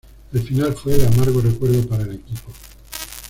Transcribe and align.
La 0.31 0.41
final 0.41 0.73
fue 0.73 0.97
de 0.97 1.05
amargo 1.05 1.41
recuerdo 1.41 1.87
para 1.87 2.01
el 2.01 2.13
equipo. 2.13 2.51